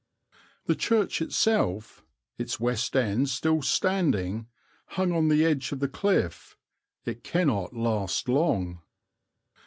The 0.65 0.73
church 0.73 1.21
itself 1.21 2.03
its 2.39 2.59
west 2.59 2.95
end 2.95 3.29
still 3.29 3.61
standing 3.61 4.47
hung 4.87 5.11
on 5.11 5.27
the 5.27 5.45
edge 5.45 5.71
of 5.71 5.79
the 5.79 5.87
cliff; 5.87 6.57
it 7.05 7.23
cannot 7.23 7.75
last 7.75 8.27
long. 8.27 8.81